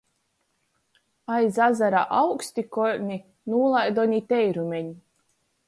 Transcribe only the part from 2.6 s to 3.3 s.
kolni,